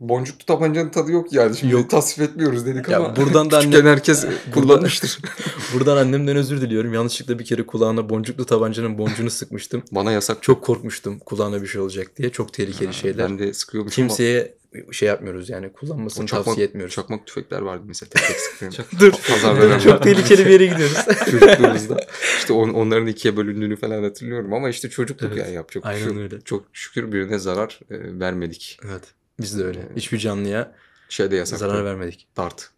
[0.00, 1.56] boncuklu tabancanın tadı yok yani.
[1.56, 1.90] Şimdi Yok.
[1.90, 5.18] tasvip etmiyoruz dedik Ya ama buradan da annem- herkes kullanmıştır.
[5.74, 6.94] Buradan annemden özür diliyorum.
[6.94, 9.82] Yanlışlıkla bir kere kulağına boncuklu tabancanın boncuğunu sıkmıştım.
[9.92, 10.42] Bana yasak.
[10.42, 12.30] Çok korkmuştum kulağına bir şey olacak diye.
[12.30, 13.30] Çok tehlikeli şeyler.
[13.30, 14.54] Ben de sıkıyormuşum ama Kimseye
[14.92, 16.94] şey yapmıyoruz yani kullanmasını o çakmak, tavsiye etmiyoruz.
[16.94, 18.84] çakmak tüfekler vardı mesela tek tek sıkıyorum.
[19.00, 19.80] Dur.
[19.84, 20.96] Çok tehlikeli bir yere gidiyoruz.
[21.30, 21.96] çocukluğumuzda.
[22.38, 25.98] İşte on, onların ikiye bölündüğünü falan hatırlıyorum ama işte çocukluk Evet, yani yapacak bir aynen
[25.98, 26.16] şey yok.
[26.18, 26.40] öyle.
[26.40, 28.78] Çok şükür birine zarar e, vermedik.
[28.84, 29.02] evet.
[29.40, 29.78] Biz de öyle.
[29.80, 29.96] Evet.
[29.96, 30.72] Hiçbir canlıya
[31.08, 31.58] Şey de yasak.
[31.58, 32.26] zarar vermedik.
[32.36, 32.70] Dart.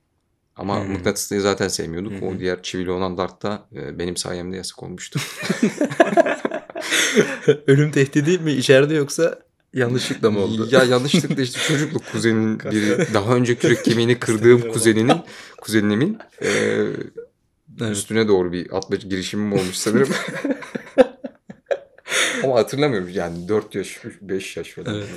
[0.56, 0.92] Ama Hmm.
[0.92, 2.12] mıknatıslıyı zaten sevmiyorduk.
[2.20, 2.24] Hı.
[2.26, 5.20] O diğer çivili olan dart da e, benim sayemde yasak olmuştu.
[7.66, 9.38] Ölüm tehdidi mi içeride yoksa
[9.74, 10.68] yanlışlıkla mı oldu?
[10.70, 15.16] Ya yanlışlıkla işte çocukluk kuzenin biri daha önce kürek kemiğini kırdığım kuzeninin
[15.60, 16.48] kuzenimin e,
[17.80, 17.92] Evet.
[17.92, 20.08] üstüne doğru bir atma girişimim olmuş sanırım.
[22.44, 24.94] Ama hatırlamıyorum yani 4 yaş 5 yaş falan.
[24.94, 25.08] Evet.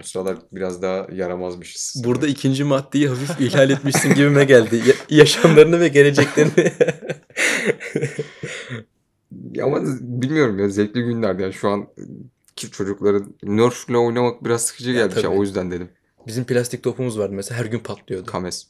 [0.00, 2.02] O sıralar biraz daha yaramazmışız.
[2.04, 4.76] Burada ikinci maddeyi hafif ihlal etmişsin gibime geldi.
[4.86, 6.72] Ya- yaşamlarını ve geleceklerini.
[9.52, 11.88] Ya Ama bilmiyorum ya zevkli günlerdi yani şu an
[12.56, 15.36] ki çocukların Nerf'le oynamak biraz sıkıcı Ya gelmiş ya tabii.
[15.36, 15.88] o yüzden dedim.
[16.26, 18.26] Bizim plastik topumuz vardı mesela her gün patlıyordu.
[18.26, 18.66] Kames.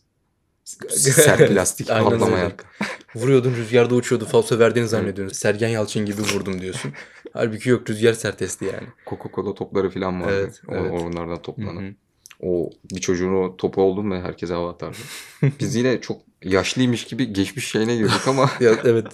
[1.90, 2.37] Atlama öyle.
[2.37, 2.66] yelken.
[3.14, 4.25] Vuruyordun rüzgarda uçuyordu.
[4.25, 5.35] Falso verdiğini zannediyorsun.
[5.35, 6.92] Sergen Yalçın gibi vurdum diyorsun.
[7.33, 8.87] Halbuki yok rüzgar sert esti yani.
[9.07, 10.33] Coca-Cola topları falan vardı.
[10.35, 10.92] Evet, evet.
[10.92, 11.96] Onlardan toplanan.
[12.40, 14.96] O bir çocuğun o topu oldu mu herkese hava atardı.
[15.61, 19.07] Biz yine çok yaşlıymış gibi geçmiş şeyine girdik ama Ya, evet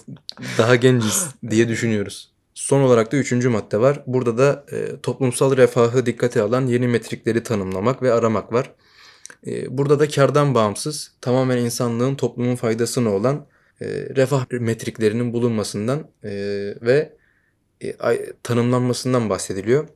[0.57, 2.31] daha genciz diye düşünüyoruz.
[2.53, 4.03] Son olarak da üçüncü madde var.
[4.07, 8.71] Burada da e, toplumsal refahı dikkate alan yeni metrikleri tanımlamak ve aramak var.
[9.47, 13.47] E, burada da kardan bağımsız tamamen insanlığın toplumun faydasına olan
[13.81, 16.31] e, refah metriklerinin bulunmasından e,
[16.81, 17.13] ve
[17.83, 17.95] e,
[18.43, 19.87] tanımlanmasından bahsediliyor.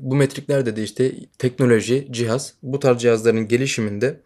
[0.00, 4.20] Bu metriklerde de işte teknoloji, cihaz, bu tarz cihazların gelişiminde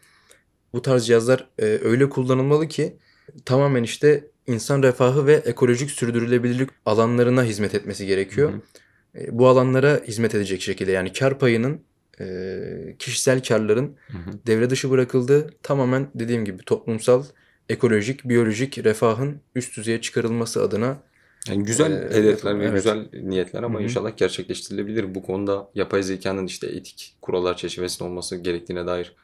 [0.73, 2.97] bu tarz cihazlar öyle kullanılmalı ki
[3.45, 8.53] tamamen işte insan refahı ve ekolojik sürdürülebilirlik alanlarına hizmet etmesi gerekiyor.
[8.53, 9.39] Hı hı.
[9.39, 11.81] Bu alanlara hizmet edecek şekilde yani kar payının
[12.21, 14.31] e, kişisel karların Hı hı.
[14.47, 17.25] devre dışı bırakıldığı tamamen dediğim gibi toplumsal,
[17.69, 21.03] ekolojik, biyolojik refahın üst düzeye çıkarılması adına
[21.49, 22.75] Yani güzel Ee, hedefler ve evet.
[22.75, 23.85] güzel niyetler ama Hı hı.
[23.85, 25.15] inşallah gerçekleştirilebilir.
[25.15, 29.17] Bu konuda yapay zekanın işte etik kurallar çerçevesinde olması gerektiğine dair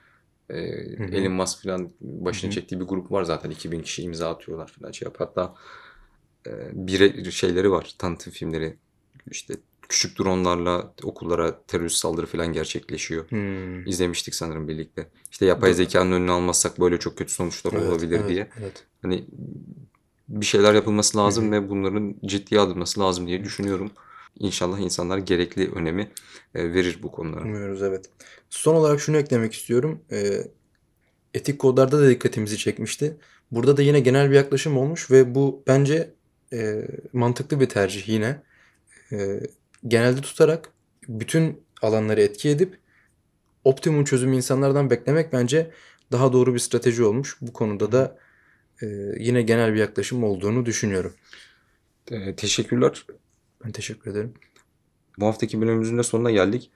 [0.50, 0.56] e.
[1.12, 2.54] Elon Musk falan başını Hı hı.
[2.54, 5.14] çektiği bir grup var zaten 2000 kişi imza atıyorlar falan şey yap.
[5.18, 5.54] Hatta
[6.46, 8.76] e, bir şeyleri var tanıtım filmleri
[9.30, 9.54] işte
[9.88, 13.30] küçük dronlarla okullara terörist saldırı falan gerçekleşiyor.
[13.30, 15.08] hmm, İzlemiştik sanırım birlikte.
[15.30, 15.76] İşte yapay Doğru.
[15.76, 18.48] zekanın önünü almazsak böyle çok kötü sonuçlar evet, olabilir evet, diye.
[18.60, 18.84] Evet.
[19.02, 19.24] Hani
[20.28, 23.90] bir şeyler yapılması lazım ve bunların ciddiye alınması lazım diye düşünüyorum.
[24.38, 26.10] İnşallah insanlar gerekli önemi
[26.54, 27.44] e, verir bu konulara.
[27.44, 28.10] Umuyoruz evet.
[28.50, 30.00] Son olarak şunu eklemek istiyorum.
[30.12, 30.40] Ee,
[31.34, 33.16] etik kodlarda da dikkatimizi çekmişti.
[33.50, 36.10] Burada da yine genel bir yaklaşım olmuş ve bu bence
[36.52, 38.42] e, mantıklı bir tercih yine.
[39.12, 39.40] E,
[39.88, 40.72] genelde tutarak
[41.08, 42.78] bütün alanları etki edip
[43.64, 45.70] optimum çözümü insanlardan beklemek bence
[46.12, 47.36] daha doğru bir strateji olmuş.
[47.40, 48.18] Bu konuda da
[48.82, 48.86] e,
[49.18, 51.14] yine genel bir yaklaşım olduğunu düşünüyorum.
[52.10, 53.06] E, teşekkürler.
[53.64, 54.34] Ben teşekkür ederim.
[55.18, 56.70] Bu haftaki bölümümüzün de sonuna geldik.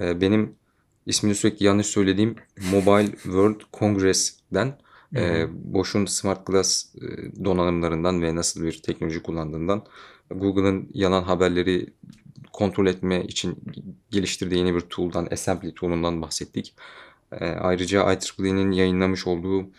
[0.00, 0.54] E, benim
[1.06, 2.36] ismini sürekli yanlış söylediğim
[2.72, 4.78] Mobile World Congress'den
[5.16, 7.00] e, Bosch'un Smart Glass e,
[7.44, 9.84] donanımlarından ve nasıl bir teknoloji kullandığından
[10.30, 11.86] Google'ın yalan haberleri
[12.54, 13.56] kontrol etme için
[14.10, 16.74] geliştirdiği yeni bir tool'dan, Assembly tool'undan bahsettik.
[17.32, 19.70] E, ayrıca IEEE'nin yayınlamış olduğu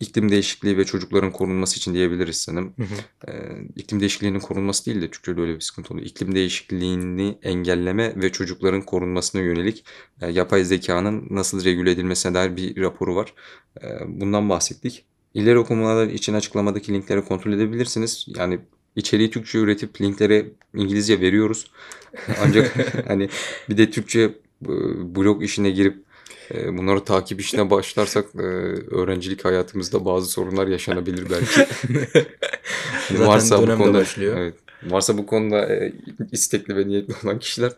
[0.00, 2.74] iklim değişikliği ve çocukların korunması için diyebiliriz sanırım.
[2.76, 3.30] Hı hı.
[3.30, 3.32] E,
[3.76, 6.06] iklim değişikliğinin korunması değil de Türkçe'de öyle bir sıkıntı oluyor.
[6.06, 9.84] İklim değişikliğini engelleme ve çocukların korunmasına yönelik
[10.20, 13.34] e, yapay zekanın nasıl regüle edilmesine dair bir raporu var.
[13.82, 15.04] E, bundan bahsettik.
[15.34, 18.26] İleri okumalar için açıklamadaki linkleri kontrol edebilirsiniz.
[18.36, 18.60] Yani
[18.96, 21.70] içeriği Türkçe üretip linkleri İngilizce veriyoruz.
[22.40, 22.74] Ancak
[23.08, 23.28] hani
[23.68, 24.34] bir de Türkçe e,
[25.16, 25.96] blog işine girip
[26.54, 28.38] e, bunları takip işine başlarsak e,
[28.94, 31.66] öğrencilik hayatımızda bazı sorunlar yaşanabilir belki.
[33.10, 34.36] Zaten varsa bu konuda başlıyor.
[34.36, 35.68] evet, varsa bu konuda
[36.32, 37.72] istekli ve niyetli olan kişiler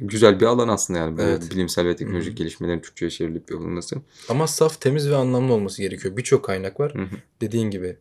[0.00, 1.50] güzel bir alan aslında yani Evet.
[1.50, 2.36] bilimsel ve teknolojik Hı hı.
[2.36, 3.96] gelişmelerin Türkçe'ye çevrilip yapılması.
[4.28, 6.16] Ama saf, temiz ve anlamlı olması gerekiyor.
[6.16, 6.94] Birçok kaynak var.
[6.94, 7.16] Hı hı.
[7.40, 7.96] Dediğin gibi.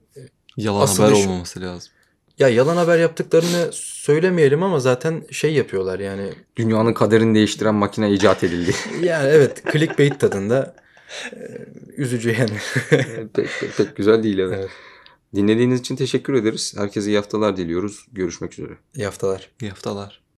[0.58, 1.91] Yalan Asıl haber iş- olmaması lazım.
[2.39, 6.30] Ya yalan haber yaptıklarını söylemeyelim ama zaten şey yapıyorlar yani.
[6.56, 8.76] Dünyanın kaderini değiştiren makine icat edildi.
[9.04, 10.76] Yani evet clickbait tadında.
[11.34, 11.38] Ee,
[11.98, 12.58] üzücü yani.
[13.34, 14.58] pek, pek, pek güzel değil evet.
[14.60, 14.69] Evet.
[15.36, 16.74] Dinlediğiniz için teşekkür ederiz.
[16.78, 18.06] Herkese iyi haftalar diliyoruz.
[18.12, 18.74] Görüşmek üzere.
[18.95, 19.50] İyi haftalar.
[19.62, 20.25] İyi haftalar.